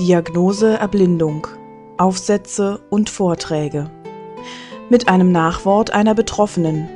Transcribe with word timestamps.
Diagnose 0.00 0.76
Erblindung 0.76 1.46
Aufsätze 1.98 2.80
und 2.90 3.08
Vorträge. 3.10 3.88
Mit 4.90 5.06
einem 5.08 5.30
Nachwort 5.30 5.92
einer 5.92 6.16
Betroffenen 6.16 6.88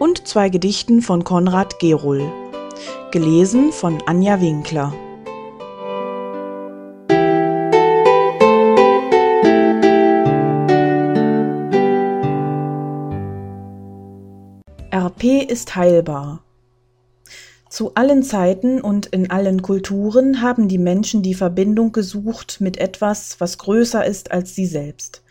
und 0.00 0.26
zwei 0.26 0.48
Gedichten 0.48 1.02
von 1.02 1.22
Konrad 1.22 1.78
Gerohl 1.78 2.22
gelesen 3.12 3.70
von 3.70 4.02
Anja 4.06 4.40
Winkler. 4.40 4.92
RP 14.92 15.48
ist 15.48 15.76
heilbar 15.76 16.42
zu 17.72 17.94
allen 17.94 18.22
Zeiten 18.22 18.82
und 18.82 19.06
in 19.06 19.30
allen 19.30 19.62
Kulturen 19.62 20.42
haben 20.42 20.68
die 20.68 20.76
Menschen 20.76 21.22
die 21.22 21.32
Verbindung 21.32 21.90
gesucht 21.92 22.60
mit 22.60 22.76
etwas, 22.76 23.36
was 23.38 23.56
größer 23.56 24.04
ist 24.04 24.30
als 24.30 24.54
sie 24.54 24.66
selbst. 24.66 25.22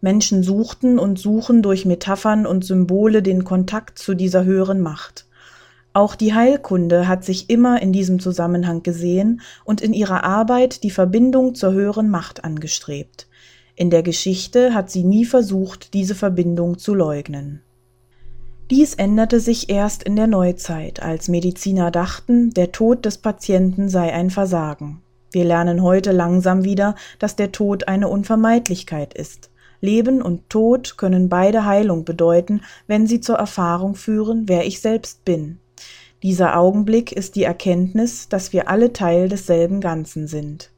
Menschen 0.00 0.42
suchten 0.42 0.98
und 0.98 1.18
suchen 1.18 1.60
durch 1.60 1.84
Metaphern 1.84 2.46
und 2.46 2.64
Symbole 2.64 3.20
den 3.22 3.44
Kontakt 3.44 3.98
zu 3.98 4.14
dieser 4.14 4.44
höheren 4.44 4.80
Macht. 4.80 5.26
Auch 5.92 6.14
die 6.14 6.32
Heilkunde 6.32 7.06
hat 7.06 7.22
sich 7.22 7.50
immer 7.50 7.82
in 7.82 7.92
diesem 7.92 8.18
Zusammenhang 8.18 8.82
gesehen 8.82 9.42
und 9.66 9.82
in 9.82 9.92
ihrer 9.92 10.24
Arbeit 10.24 10.84
die 10.84 10.90
Verbindung 10.90 11.54
zur 11.54 11.72
höheren 11.72 12.08
Macht 12.08 12.44
angestrebt. 12.44 13.28
In 13.76 13.90
der 13.90 14.02
Geschichte 14.02 14.72
hat 14.72 14.90
sie 14.90 15.04
nie 15.04 15.26
versucht, 15.26 15.92
diese 15.92 16.14
Verbindung 16.14 16.78
zu 16.78 16.94
leugnen. 16.94 17.60
Dies 18.70 18.94
änderte 18.94 19.40
sich 19.40 19.68
erst 19.68 20.04
in 20.04 20.14
der 20.14 20.28
Neuzeit, 20.28 21.02
als 21.02 21.26
Mediziner 21.26 21.90
dachten, 21.90 22.50
der 22.54 22.70
Tod 22.70 23.04
des 23.04 23.18
Patienten 23.18 23.88
sei 23.88 24.12
ein 24.12 24.30
Versagen. 24.30 25.02
Wir 25.32 25.44
lernen 25.44 25.82
heute 25.82 26.12
langsam 26.12 26.62
wieder, 26.62 26.94
dass 27.18 27.34
der 27.34 27.50
Tod 27.50 27.88
eine 27.88 28.06
Unvermeidlichkeit 28.06 29.12
ist. 29.12 29.50
Leben 29.80 30.22
und 30.22 30.48
Tod 30.50 30.98
können 30.98 31.28
beide 31.28 31.64
Heilung 31.64 32.04
bedeuten, 32.04 32.60
wenn 32.86 33.08
sie 33.08 33.20
zur 33.20 33.36
Erfahrung 33.36 33.96
führen, 33.96 34.44
wer 34.46 34.64
ich 34.64 34.80
selbst 34.80 35.24
bin. 35.24 35.58
Dieser 36.22 36.56
Augenblick 36.56 37.10
ist 37.10 37.34
die 37.34 37.44
Erkenntnis, 37.44 38.28
dass 38.28 38.52
wir 38.52 38.68
alle 38.68 38.92
Teil 38.92 39.28
desselben 39.28 39.80
Ganzen 39.80 40.28
sind. 40.28 40.70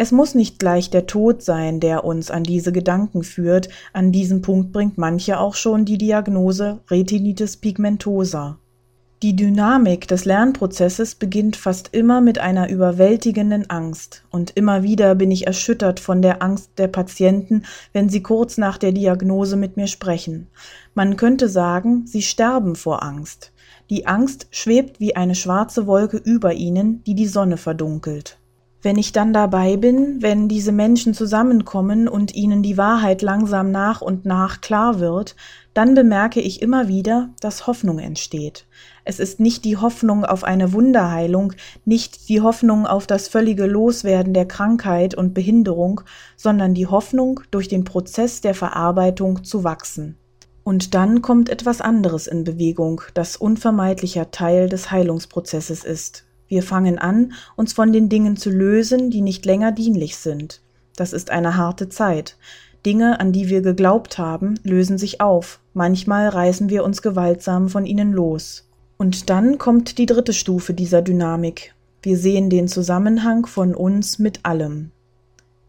Es 0.00 0.12
muss 0.12 0.36
nicht 0.36 0.60
gleich 0.60 0.90
der 0.90 1.06
Tod 1.08 1.42
sein, 1.42 1.80
der 1.80 2.04
uns 2.04 2.30
an 2.30 2.44
diese 2.44 2.70
Gedanken 2.70 3.24
führt, 3.24 3.68
an 3.92 4.12
diesem 4.12 4.42
Punkt 4.42 4.70
bringt 4.70 4.96
manche 4.96 5.40
auch 5.40 5.56
schon 5.56 5.84
die 5.84 5.98
Diagnose 5.98 6.78
Retinitis 6.88 7.56
pigmentosa. 7.56 8.60
Die 9.24 9.34
Dynamik 9.34 10.06
des 10.06 10.24
Lernprozesses 10.24 11.16
beginnt 11.16 11.56
fast 11.56 11.88
immer 11.96 12.20
mit 12.20 12.38
einer 12.38 12.68
überwältigenden 12.68 13.70
Angst, 13.70 14.22
und 14.30 14.52
immer 14.52 14.84
wieder 14.84 15.16
bin 15.16 15.32
ich 15.32 15.48
erschüttert 15.48 15.98
von 15.98 16.22
der 16.22 16.44
Angst 16.44 16.70
der 16.78 16.86
Patienten, 16.86 17.64
wenn 17.92 18.08
sie 18.08 18.22
kurz 18.22 18.56
nach 18.56 18.78
der 18.78 18.92
Diagnose 18.92 19.56
mit 19.56 19.76
mir 19.76 19.88
sprechen. 19.88 20.46
Man 20.94 21.16
könnte 21.16 21.48
sagen, 21.48 22.06
sie 22.06 22.22
sterben 22.22 22.76
vor 22.76 23.02
Angst. 23.02 23.50
Die 23.90 24.06
Angst 24.06 24.46
schwebt 24.52 25.00
wie 25.00 25.16
eine 25.16 25.34
schwarze 25.34 25.88
Wolke 25.88 26.18
über 26.18 26.52
ihnen, 26.52 27.02
die 27.02 27.16
die 27.16 27.26
Sonne 27.26 27.56
verdunkelt. 27.56 28.37
Wenn 28.80 28.96
ich 28.96 29.10
dann 29.10 29.32
dabei 29.32 29.76
bin, 29.76 30.22
wenn 30.22 30.48
diese 30.48 30.70
Menschen 30.70 31.12
zusammenkommen 31.12 32.06
und 32.06 32.34
ihnen 32.34 32.62
die 32.62 32.78
Wahrheit 32.78 33.22
langsam 33.22 33.72
nach 33.72 34.00
und 34.00 34.24
nach 34.24 34.60
klar 34.60 35.00
wird, 35.00 35.34
dann 35.74 35.94
bemerke 35.94 36.40
ich 36.40 36.62
immer 36.62 36.86
wieder, 36.86 37.30
dass 37.40 37.66
Hoffnung 37.66 37.98
entsteht. 37.98 38.66
Es 39.04 39.18
ist 39.18 39.40
nicht 39.40 39.64
die 39.64 39.76
Hoffnung 39.76 40.24
auf 40.24 40.44
eine 40.44 40.72
Wunderheilung, 40.72 41.54
nicht 41.84 42.28
die 42.28 42.40
Hoffnung 42.40 42.86
auf 42.86 43.08
das 43.08 43.26
völlige 43.26 43.66
Loswerden 43.66 44.32
der 44.32 44.46
Krankheit 44.46 45.14
und 45.14 45.34
Behinderung, 45.34 46.02
sondern 46.36 46.72
die 46.74 46.86
Hoffnung, 46.86 47.40
durch 47.50 47.66
den 47.66 47.82
Prozess 47.82 48.42
der 48.42 48.54
Verarbeitung 48.54 49.42
zu 49.42 49.64
wachsen. 49.64 50.16
Und 50.62 50.94
dann 50.94 51.20
kommt 51.20 51.48
etwas 51.48 51.80
anderes 51.80 52.28
in 52.28 52.44
Bewegung, 52.44 53.00
das 53.14 53.36
unvermeidlicher 53.36 54.30
Teil 54.30 54.68
des 54.68 54.92
Heilungsprozesses 54.92 55.82
ist. 55.82 56.27
Wir 56.48 56.62
fangen 56.62 56.98
an, 56.98 57.34
uns 57.56 57.72
von 57.72 57.92
den 57.92 58.08
Dingen 58.08 58.36
zu 58.36 58.50
lösen, 58.50 59.10
die 59.10 59.20
nicht 59.20 59.44
länger 59.44 59.70
dienlich 59.70 60.16
sind. 60.16 60.60
Das 60.96 61.12
ist 61.12 61.30
eine 61.30 61.56
harte 61.56 61.88
Zeit. 61.88 62.36
Dinge, 62.86 63.20
an 63.20 63.32
die 63.32 63.48
wir 63.48 63.60
geglaubt 63.60 64.18
haben, 64.18 64.54
lösen 64.62 64.98
sich 64.98 65.20
auf. 65.20 65.60
Manchmal 65.74 66.28
reißen 66.28 66.70
wir 66.70 66.84
uns 66.84 67.02
gewaltsam 67.02 67.68
von 67.68 67.86
ihnen 67.86 68.12
los. 68.12 68.68
Und 68.96 69.30
dann 69.30 69.58
kommt 69.58 69.98
die 69.98 70.06
dritte 70.06 70.32
Stufe 70.32 70.74
dieser 70.74 71.02
Dynamik. 71.02 71.74
Wir 72.02 72.16
sehen 72.16 72.48
den 72.50 72.68
Zusammenhang 72.68 73.46
von 73.46 73.74
uns 73.74 74.18
mit 74.18 74.44
allem. 74.44 74.90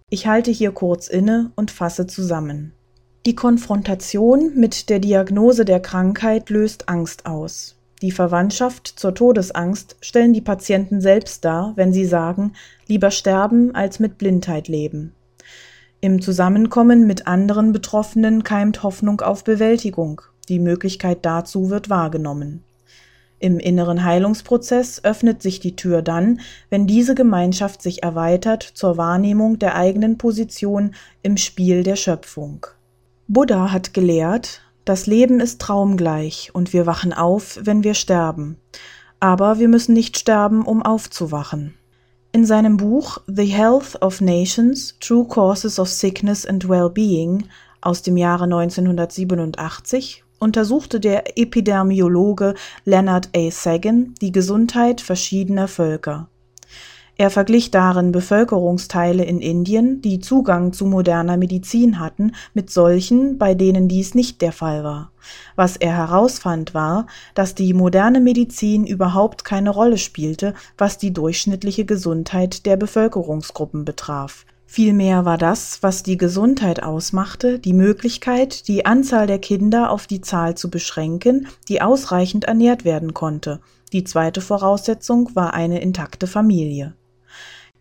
Ich 0.10 0.28
halte 0.28 0.50
hier 0.50 0.72
kurz 0.72 1.08
inne 1.08 1.52
und 1.56 1.72
fasse 1.72 2.08
zusammen. 2.08 2.74
Die 3.26 3.36
Konfrontation 3.36 4.54
mit 4.56 4.90
der 4.90 5.00
Diagnose 5.00 5.66
der 5.66 5.80
Krankheit 5.80 6.50
löst 6.50 6.90
Angst 6.90 7.26
aus. 7.26 7.76
Die 8.02 8.12
Verwandtschaft 8.12 8.88
zur 8.88 9.14
Todesangst 9.14 9.98
stellen 10.00 10.32
die 10.32 10.42
Patienten 10.42 11.02
selbst 11.02 11.44
dar, 11.44 11.74
wenn 11.76 11.92
sie 11.92 12.06
sagen, 12.06 12.54
lieber 12.88 13.12
sterben 13.12 13.76
als 13.76 14.00
mit 14.00 14.18
Blindheit 14.18 14.68
leben. 14.68 15.14
Im 16.02 16.22
Zusammenkommen 16.22 17.08
mit 17.08 17.28
anderen 17.28 17.74
Betroffenen 17.74 18.44
keimt 18.44 18.84
Hoffnung 18.84 19.20
auf 19.20 19.44
Bewältigung, 19.44 20.22
die 20.48 20.60
Möglichkeit 20.60 21.26
dazu 21.26 21.70
wird 21.70 21.90
wahrgenommen. 21.90 22.64
Im 23.40 23.60
inneren 23.60 24.04
Heilungsprozess 24.04 25.04
öffnet 25.04 25.42
sich 25.42 25.60
die 25.60 25.76
Tür 25.76 26.02
dann, 26.02 26.40
wenn 26.70 26.88
diese 26.88 27.16
Gemeinschaft 27.16 27.82
sich 27.82 28.04
erweitert 28.04 28.64
zur 28.64 28.98
Wahrnehmung 28.98 29.60
der 29.60 29.76
eigenen 29.76 30.18
Position 30.18 30.94
im 31.22 31.38
Spiel 31.38 31.84
der 31.84 31.96
Schöpfung. 31.96 32.66
Buddha 33.28 33.72
hat 33.72 33.94
gelehrt, 33.94 34.62
das 34.90 35.06
Leben 35.06 35.40
ist 35.40 35.62
traumgleich 35.62 36.50
und 36.54 36.74
wir 36.74 36.88
wachen 36.88 37.14
auf, 37.14 37.60
wenn 37.62 37.84
wir 37.84 37.94
sterben. 37.94 38.58
Aber 39.20 39.60
wir 39.60 39.68
müssen 39.68 39.94
nicht 39.94 40.18
sterben, 40.18 40.64
um 40.64 40.82
aufzuwachen. 40.82 41.76
In 42.32 42.44
seinem 42.44 42.78
Buch 42.78 43.20
The 43.28 43.46
Health 43.46 44.02
of 44.02 44.20
Nations, 44.20 44.96
True 45.00 45.28
Causes 45.28 45.78
of 45.78 45.90
Sickness 45.90 46.44
and 46.44 46.68
Well-Being 46.68 47.46
aus 47.82 48.02
dem 48.02 48.18
Jahre 48.18 48.46
1987 48.46 50.24
untersuchte 50.40 51.00
der 51.00 51.38
Epidemiologe 51.38 52.56
Leonard 52.84 53.30
A. 53.36 53.52
Sagan 53.52 54.16
die 54.22 54.32
Gesundheit 54.32 55.02
verschiedener 55.02 55.68
Völker. 55.68 56.30
Er 57.20 57.30
verglich 57.30 57.70
darin 57.70 58.14
Bevölkerungsteile 58.14 59.26
in 59.26 59.42
Indien, 59.42 60.02
die 60.02 60.22
Zugang 60.22 60.72
zu 60.72 60.86
moderner 60.86 61.36
Medizin 61.36 62.00
hatten, 62.00 62.32
mit 62.54 62.70
solchen, 62.70 63.38
bei 63.38 63.56
denen 63.56 63.90
dies 63.90 64.16
nicht 64.16 64.42
der 64.42 64.54
Fall 64.54 64.86
war. 64.86 65.12
Was 65.58 65.76
er 65.76 65.98
herausfand, 65.98 66.74
war, 66.74 67.08
dass 67.34 67.56
die 67.56 67.74
moderne 67.74 68.22
Medizin 68.22 68.88
überhaupt 68.88 69.44
keine 69.44 69.70
Rolle 69.70 69.98
spielte, 69.98 70.54
was 70.78 70.98
die 70.98 71.12
durchschnittliche 71.12 71.84
Gesundheit 71.84 72.66
der 72.66 72.78
Bevölkerungsgruppen 72.78 73.84
betraf. 73.84 74.46
Vielmehr 74.66 75.26
war 75.26 75.38
das, 75.38 75.84
was 75.84 76.04
die 76.04 76.16
Gesundheit 76.16 76.82
ausmachte, 76.82 77.60
die 77.60 77.74
Möglichkeit, 77.74 78.70
die 78.70 78.86
Anzahl 78.86 79.28
der 79.28 79.40
Kinder 79.40 79.92
auf 79.92 80.08
die 80.08 80.22
Zahl 80.22 80.56
zu 80.56 80.70
beschränken, 80.70 81.48
die 81.68 81.82
ausreichend 81.82 82.46
ernährt 82.46 82.86
werden 82.86 83.14
konnte. 83.14 83.60
Die 83.92 84.06
zweite 84.06 84.40
Voraussetzung 84.40 85.36
war 85.36 85.54
eine 85.54 85.82
intakte 85.82 86.26
Familie. 86.26 86.94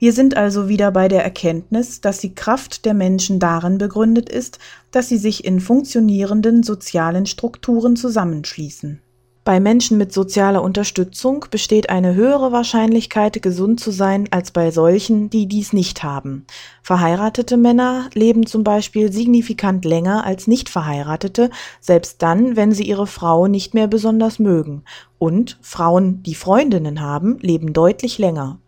Wir 0.00 0.12
sind 0.12 0.36
also 0.36 0.68
wieder 0.68 0.92
bei 0.92 1.08
der 1.08 1.24
Erkenntnis, 1.24 2.00
dass 2.00 2.18
die 2.18 2.34
Kraft 2.34 2.84
der 2.84 2.94
Menschen 2.94 3.40
darin 3.40 3.78
begründet 3.78 4.28
ist, 4.28 4.60
dass 4.92 5.08
sie 5.08 5.18
sich 5.18 5.44
in 5.44 5.58
funktionierenden 5.58 6.62
sozialen 6.62 7.26
Strukturen 7.26 7.96
zusammenschließen. 7.96 9.00
Bei 9.42 9.60
Menschen 9.60 9.96
mit 9.96 10.12
sozialer 10.12 10.62
Unterstützung 10.62 11.46
besteht 11.50 11.88
eine 11.88 12.14
höhere 12.14 12.52
Wahrscheinlichkeit, 12.52 13.42
gesund 13.42 13.80
zu 13.80 13.90
sein, 13.90 14.28
als 14.30 14.50
bei 14.50 14.70
solchen, 14.70 15.30
die 15.30 15.46
dies 15.46 15.72
nicht 15.72 16.02
haben. 16.02 16.44
Verheiratete 16.82 17.56
Männer 17.56 18.10
leben 18.12 18.44
zum 18.44 18.62
Beispiel 18.62 19.10
signifikant 19.10 19.86
länger 19.86 20.24
als 20.24 20.48
nicht 20.48 20.68
verheiratete, 20.68 21.48
selbst 21.80 22.20
dann, 22.20 22.56
wenn 22.56 22.72
sie 22.72 22.84
ihre 22.84 23.06
Frau 23.06 23.46
nicht 23.46 23.72
mehr 23.72 23.86
besonders 23.86 24.38
mögen. 24.38 24.82
Und 25.16 25.58
Frauen, 25.62 26.22
die 26.22 26.34
Freundinnen 26.34 27.00
haben, 27.00 27.38
leben 27.40 27.72
deutlich 27.72 28.18
länger. 28.18 28.58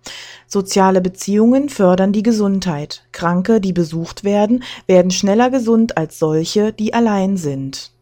Soziale 0.52 1.00
Beziehungen 1.00 1.68
fördern 1.68 2.12
die 2.12 2.24
Gesundheit. 2.24 3.04
Kranke, 3.12 3.60
die 3.60 3.72
besucht 3.72 4.24
werden, 4.24 4.64
werden 4.88 5.12
schneller 5.12 5.48
gesund 5.48 5.96
als 5.96 6.18
solche, 6.18 6.72
die 6.72 6.92
allein 6.92 7.36
sind. 7.36 7.92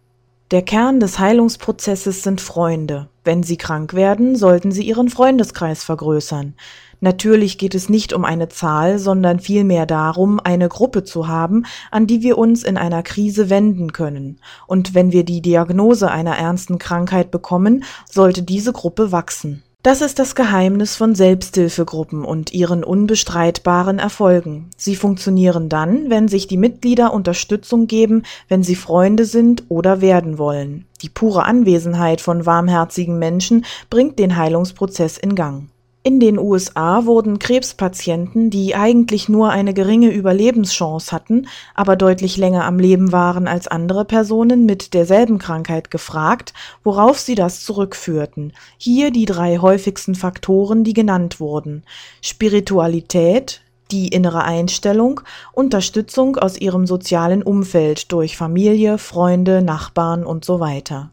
Der 0.51 0.63
Kern 0.63 0.99
des 0.99 1.19
Heilungsprozesses 1.19 2.23
sind 2.23 2.41
Freunde. 2.41 3.11
Wenn 3.23 3.43
sie 3.43 3.59
krank 3.59 3.93
werden, 3.93 4.35
sollten 4.35 4.73
sie 4.73 4.83
ihren 4.85 5.11
Freundeskreis 5.11 5.85
vergrößern. 5.85 6.55
Natürlich 7.01 7.59
geht 7.59 7.75
es 7.75 7.91
nicht 7.91 8.15
um 8.15 8.25
eine 8.25 8.49
Zahl, 8.49 8.99
sondern 8.99 9.41
vielmehr 9.41 9.85
darum, 9.85 10.41
eine 10.43 10.71
Gruppe 10.71 11.05
zu 11.05 11.29
haben, 11.29 11.67
an 11.91 12.07
die 12.07 12.23
wir 12.23 12.39
uns 12.39 12.63
in 12.63 12.79
einer 12.79 13.03
Krise 13.03 13.51
wenden 13.51 13.93
können. 13.93 14.41
Und 14.67 14.95
wenn 14.95 15.13
wir 15.13 15.25
die 15.25 15.43
Diagnose 15.43 16.11
einer 16.11 16.39
ernsten 16.39 16.79
Krankheit 16.79 17.31
bekommen, 17.31 17.85
sollte 18.11 18.43
diese 18.43 18.73
Gruppe 18.73 19.13
wachsen. 19.13 19.65
Das 19.85 20.01
ist 20.01 20.19
das 20.19 20.35
Geheimnis 20.35 20.97
von 20.97 21.15
Selbsthilfegruppen 21.15 22.25
und 22.25 22.53
ihren 22.53 22.83
unbestreitbaren 22.83 24.01
Erfolgen. 24.01 24.71
Sie 24.77 24.97
funktionieren 24.97 25.69
dann, 25.69 26.11
wenn 26.11 26.27
sich 26.27 26.49
die 26.49 26.57
Mitglieder 26.57 27.13
Unterstützung 27.13 27.87
geben, 27.87 28.25
wenn 28.49 28.65
sie 28.65 28.75
Freunde 28.75 29.25
sind 29.25 29.65
oder 29.69 30.01
werden 30.01 30.37
wollen. 30.37 30.87
Die 31.03 31.09
pure 31.09 31.45
Anwesenheit 31.45 32.21
von 32.21 32.45
warmherzigen 32.45 33.21
Menschen 33.21 33.65
bringt 33.89 34.19
den 34.19 34.37
Heilungsprozess 34.37 35.17
in 35.17 35.37
Gang. 35.37 35.69
In 36.09 36.21
den 36.21 36.39
USA 36.39 37.05
wurden 37.05 37.39
Krebspatienten, 37.39 38.49
die 38.49 38.75
eigentlich 38.75 39.29
nur 39.29 39.51
eine 39.51 39.75
geringe 39.75 40.09
Überlebenschance 40.09 41.13
hatten, 41.13 41.49
aber 41.75 41.97
deutlich 41.97 42.39
länger 42.39 42.65
am 42.65 42.79
Leben 42.79 43.13
waren 43.13 43.47
als 43.47 43.69
andere 43.69 44.07
Personen 44.07 44.65
mit 44.65 44.95
derselben 44.95 45.37
Krankheit 45.37 45.91
gefragt, 45.91 46.55
worauf 46.83 47.19
sie 47.19 47.35
das 47.35 47.63
zurückführten. 47.63 48.55
Hier 48.79 49.11
die 49.11 49.27
drei 49.27 49.59
häufigsten 49.59 50.15
Faktoren, 50.15 50.83
die 50.83 50.95
genannt 50.95 51.41
wurden. 51.41 51.83
Spiritualität, 52.23 53.61
die 53.91 54.09
innere 54.09 54.45
Einstellung, 54.45 55.21
Unterstützung 55.53 56.37
aus 56.37 56.59
ihrem 56.59 56.87
sozialen 56.87 57.43
Umfeld 57.43 58.13
durch 58.13 58.39
Familie, 58.39 58.97
Freunde, 58.97 59.61
Nachbarn 59.61 60.25
und 60.25 60.43
so 60.43 60.59
weiter. 60.59 61.11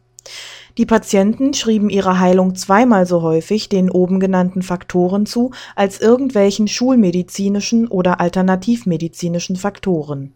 Die 0.78 0.86
Patienten 0.86 1.54
schrieben 1.54 1.88
ihre 1.88 2.18
Heilung 2.18 2.54
zweimal 2.54 3.06
so 3.06 3.22
häufig 3.22 3.70
den 3.70 3.90
oben 3.90 4.20
genannten 4.20 4.60
Faktoren 4.60 5.24
zu 5.24 5.52
als 5.74 6.00
irgendwelchen 6.00 6.68
schulmedizinischen 6.68 7.88
oder 7.88 8.20
alternativmedizinischen 8.20 9.56
Faktoren. 9.56 10.32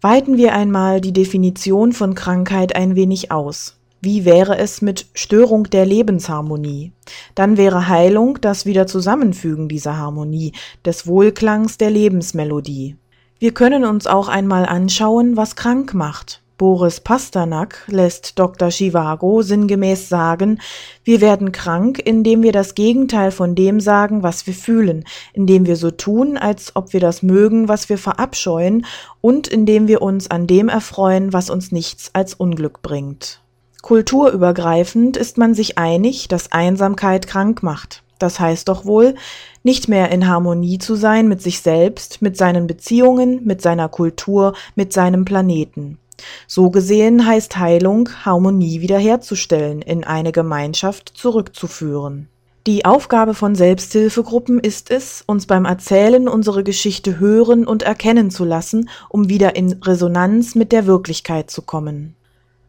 Weiten 0.00 0.36
wir 0.36 0.54
einmal 0.54 1.00
die 1.00 1.12
Definition 1.12 1.92
von 1.92 2.14
Krankheit 2.14 2.74
ein 2.74 2.96
wenig 2.96 3.30
aus. 3.30 3.76
Wie 4.02 4.24
wäre 4.24 4.58
es 4.58 4.82
mit 4.82 5.06
Störung 5.14 5.64
der 5.64 5.86
Lebensharmonie? 5.86 6.92
Dann 7.34 7.56
wäre 7.56 7.88
Heilung 7.88 8.40
das 8.40 8.66
Wiederzusammenfügen 8.66 9.68
dieser 9.68 9.96
Harmonie, 9.96 10.52
des 10.84 11.06
Wohlklangs 11.06 11.78
der 11.78 11.90
Lebensmelodie. 11.90 12.96
Wir 13.38 13.54
können 13.54 13.84
uns 13.84 14.06
auch 14.06 14.28
einmal 14.28 14.66
anschauen, 14.66 15.36
was 15.36 15.56
krank 15.56 15.94
macht. 15.94 16.42
Boris 16.58 17.00
Pasternak 17.00 17.84
lässt 17.86 18.38
Dr. 18.38 18.70
Chivago 18.70 19.42
sinngemäß 19.42 20.08
sagen, 20.08 20.60
wir 21.04 21.20
werden 21.20 21.52
krank, 21.52 22.00
indem 22.02 22.42
wir 22.42 22.52
das 22.52 22.74
Gegenteil 22.74 23.30
von 23.30 23.54
dem 23.54 23.78
sagen, 23.78 24.22
was 24.22 24.46
wir 24.46 24.54
fühlen, 24.54 25.04
indem 25.34 25.66
wir 25.66 25.76
so 25.76 25.90
tun, 25.90 26.38
als 26.38 26.74
ob 26.74 26.94
wir 26.94 27.00
das 27.00 27.22
mögen, 27.22 27.68
was 27.68 27.90
wir 27.90 27.98
verabscheuen, 27.98 28.86
und 29.20 29.48
indem 29.48 29.86
wir 29.86 30.00
uns 30.00 30.30
an 30.30 30.46
dem 30.46 30.70
erfreuen, 30.70 31.34
was 31.34 31.50
uns 31.50 31.72
nichts 31.72 32.10
als 32.14 32.32
Unglück 32.32 32.80
bringt. 32.80 33.42
Kulturübergreifend 33.82 35.18
ist 35.18 35.36
man 35.36 35.52
sich 35.52 35.76
einig, 35.76 36.26
dass 36.28 36.52
Einsamkeit 36.52 37.26
krank 37.26 37.62
macht. 37.62 38.02
Das 38.18 38.40
heißt 38.40 38.68
doch 38.68 38.86
wohl, 38.86 39.14
nicht 39.62 39.88
mehr 39.88 40.10
in 40.10 40.26
Harmonie 40.26 40.78
zu 40.78 40.94
sein 40.94 41.28
mit 41.28 41.42
sich 41.42 41.60
selbst, 41.60 42.22
mit 42.22 42.38
seinen 42.38 42.66
Beziehungen, 42.66 43.44
mit 43.44 43.60
seiner 43.60 43.90
Kultur, 43.90 44.54
mit 44.74 44.94
seinem 44.94 45.26
Planeten. 45.26 45.98
So 46.46 46.70
gesehen 46.70 47.26
heißt 47.26 47.58
Heilung, 47.58 48.08
Harmonie 48.24 48.80
wiederherzustellen, 48.80 49.82
in 49.82 50.04
eine 50.04 50.32
Gemeinschaft 50.32 51.12
zurückzuführen. 51.14 52.28
Die 52.66 52.84
Aufgabe 52.84 53.34
von 53.34 53.54
Selbsthilfegruppen 53.54 54.58
ist 54.58 54.90
es, 54.90 55.22
uns 55.26 55.46
beim 55.46 55.66
Erzählen 55.66 56.26
unsere 56.26 56.64
Geschichte 56.64 57.20
hören 57.20 57.64
und 57.64 57.84
erkennen 57.84 58.30
zu 58.32 58.44
lassen, 58.44 58.88
um 59.08 59.28
wieder 59.28 59.54
in 59.54 59.74
Resonanz 59.84 60.56
mit 60.56 60.72
der 60.72 60.86
Wirklichkeit 60.86 61.48
zu 61.48 61.62
kommen. 61.62 62.16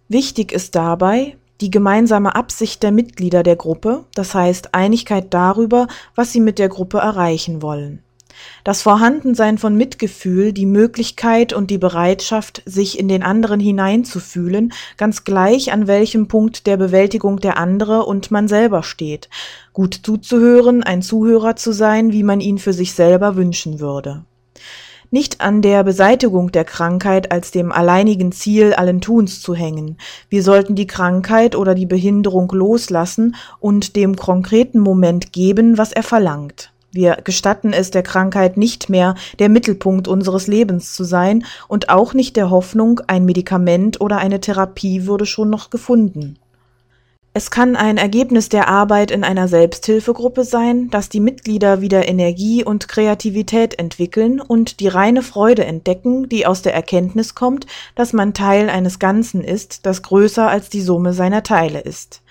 Wichtig 0.08 0.52
ist 0.52 0.76
dabei 0.76 1.36
die 1.62 1.72
gemeinsame 1.72 2.36
Absicht 2.36 2.84
der 2.84 2.92
Mitglieder 2.92 3.42
der 3.42 3.56
Gruppe, 3.56 4.04
das 4.14 4.36
heißt 4.36 4.76
Einigkeit 4.76 5.34
darüber, 5.34 5.88
was 6.14 6.32
sie 6.32 6.42
mit 6.42 6.60
der 6.60 6.70
Gruppe 6.70 7.00
erreichen 7.00 7.64
wollen. 7.64 8.04
Das 8.64 8.82
Vorhandensein 8.82 9.58
von 9.58 9.76
Mitgefühl, 9.76 10.54
die 10.54 10.66
Möglichkeit 10.66 11.54
und 11.54 11.72
die 11.72 11.78
Bereitschaft, 11.78 12.62
sich 12.66 13.00
in 13.00 13.08
den 13.08 13.24
anderen 13.24 13.60
hineinzufühlen, 13.60 14.74
ganz 14.98 15.24
gleich 15.24 15.72
an 15.72 15.88
welchem 15.88 16.28
Punkt 16.28 16.68
der 16.68 16.78
Bewältigung 16.78 17.40
der 17.40 17.58
andere 17.58 18.06
und 18.06 18.32
man 18.32 18.48
selber 18.48 18.84
steht, 18.84 19.30
gut 19.74 20.02
zuzuhören, 20.04 20.84
ein 20.84 21.02
Zuhörer 21.02 21.56
zu 21.56 21.72
sein, 21.72 22.12
wie 22.12 22.24
man 22.24 22.42
ihn 22.42 22.58
für 22.58 22.74
sich 22.74 22.94
selber 22.94 23.36
wünschen 23.36 23.80
würde 23.80 24.24
nicht 25.12 25.42
an 25.42 25.62
der 25.62 25.84
Beseitigung 25.84 26.52
der 26.52 26.66
Krankheit 26.66 27.32
als 27.32 27.52
dem 27.52 27.72
alleinigen 27.72 28.32
Ziel 28.32 28.74
allen 28.74 29.02
Tuns 29.02 29.42
zu 29.42 29.56
hängen. 29.56 29.98
Wir 30.30 30.44
sollten 30.44 30.76
die 30.76 30.88
Krankheit 30.88 31.56
oder 31.56 31.76
die 31.76 31.86
Behinderung 31.86 32.52
loslassen 32.52 33.36
und 33.60 33.96
dem 33.96 34.16
konkreten 34.16 34.80
Moment 34.80 35.32
geben, 35.32 35.78
was 35.78 35.94
er 35.94 36.04
verlangt. 36.04 36.72
Wir 36.98 37.20
gestatten 37.24 37.74
es 37.74 37.92
der 37.92 38.02
Krankheit 38.02 38.58
nicht 38.58 38.90
mehr, 38.90 39.14
der 39.38 39.50
Mittelpunkt 39.50 40.08
unseres 40.08 40.48
Lebens 40.48 40.96
zu 40.96 41.04
sein 41.04 41.46
und 41.68 41.90
auch 41.90 42.16
nicht 42.16 42.36
der 42.36 42.50
Hoffnung, 42.50 43.02
ein 43.06 43.24
Medikament 43.24 44.02
oder 44.02 44.18
eine 44.18 44.42
Therapie 44.42 45.06
würde 45.06 45.28
schon 45.28 45.52
noch 45.52 45.70
gefunden. 45.70 46.40
Es 47.36 47.52
kann 47.52 47.76
ein 47.76 47.98
Ergebnis 47.98 48.50
der 48.50 48.68
Arbeit 48.68 49.12
in 49.12 49.24
einer 49.24 49.48
Selbsthilfegruppe 49.48 50.44
sein, 50.44 50.90
dass 50.90 51.08
die 51.08 51.20
Mitglieder 51.20 51.82
wieder 51.82 52.08
Energie 52.08 52.64
und 52.64 52.88
Kreativität 52.88 53.78
entwickeln 53.78 54.42
und 54.42 54.80
die 54.80 54.88
reine 54.88 55.22
Freude 55.22 55.66
entdecken, 55.66 56.28
die 56.30 56.48
aus 56.48 56.64
der 56.64 56.74
Erkenntnis 56.74 57.36
kommt, 57.36 57.68
dass 57.94 58.12
man 58.12 58.34
Teil 58.34 58.72
eines 58.72 58.98
Ganzen 58.98 59.44
ist, 59.44 59.86
das 59.86 60.02
größer 60.02 60.50
als 60.50 60.70
die 60.70 60.82
Summe 60.82 61.14
seiner 61.14 61.44
Teile 61.44 61.80
ist. 61.80 62.24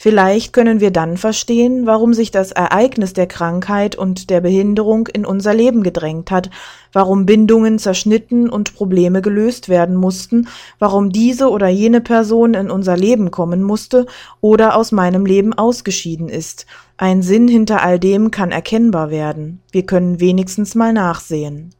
Vielleicht 0.00 0.52
können 0.52 0.78
wir 0.78 0.92
dann 0.92 1.16
verstehen, 1.16 1.84
warum 1.84 2.14
sich 2.14 2.30
das 2.30 2.52
Ereignis 2.52 3.14
der 3.14 3.26
Krankheit 3.26 3.96
und 3.96 4.30
der 4.30 4.40
Behinderung 4.40 5.08
in 5.08 5.26
unser 5.26 5.54
Leben 5.54 5.82
gedrängt 5.82 6.30
hat, 6.30 6.50
warum 6.92 7.26
Bindungen 7.26 7.80
zerschnitten 7.80 8.48
und 8.48 8.76
Probleme 8.76 9.22
gelöst 9.22 9.68
werden 9.68 9.96
mussten, 9.96 10.46
warum 10.78 11.10
diese 11.10 11.50
oder 11.50 11.66
jene 11.66 12.00
Person 12.00 12.54
in 12.54 12.70
unser 12.70 12.96
Leben 12.96 13.32
kommen 13.32 13.60
musste 13.64 14.06
oder 14.40 14.76
aus 14.76 14.92
meinem 14.92 15.26
Leben 15.26 15.52
ausgeschieden 15.52 16.28
ist. 16.28 16.66
Ein 16.96 17.22
Sinn 17.22 17.48
hinter 17.48 17.82
all 17.82 17.98
dem 17.98 18.30
kann 18.30 18.52
erkennbar 18.52 19.10
werden. 19.10 19.62
Wir 19.72 19.84
können 19.84 20.20
wenigstens 20.20 20.76
mal 20.76 20.92
nachsehen. 20.92 21.74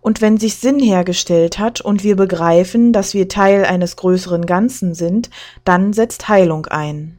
Und 0.00 0.20
wenn 0.20 0.36
sich 0.36 0.56
Sinn 0.56 0.80
hergestellt 0.80 1.60
hat 1.60 1.80
und 1.80 2.02
wir 2.02 2.16
begreifen, 2.16 2.92
dass 2.92 3.14
wir 3.14 3.28
Teil 3.28 3.64
eines 3.64 3.94
größeren 3.94 4.46
Ganzen 4.46 4.94
sind, 4.94 5.30
dann 5.62 5.92
setzt 5.92 6.28
Heilung 6.28 6.66
ein. 6.66 7.18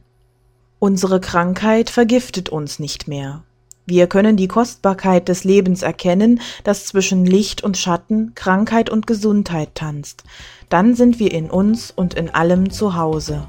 Unsere 0.84 1.18
Krankheit 1.18 1.88
vergiftet 1.88 2.50
uns 2.50 2.78
nicht 2.78 3.08
mehr. 3.08 3.42
Wir 3.86 4.06
können 4.06 4.36
die 4.36 4.48
Kostbarkeit 4.48 5.30
des 5.30 5.42
Lebens 5.42 5.80
erkennen, 5.80 6.42
das 6.62 6.84
zwischen 6.84 7.24
Licht 7.24 7.64
und 7.64 7.78
Schatten, 7.78 8.32
Krankheit 8.34 8.90
und 8.90 9.06
Gesundheit 9.06 9.74
tanzt. 9.74 10.24
Dann 10.68 10.94
sind 10.94 11.18
wir 11.18 11.32
in 11.32 11.50
uns 11.50 11.90
und 11.90 12.12
in 12.12 12.28
allem 12.28 12.68
zu 12.68 12.96
Hause. 12.96 13.48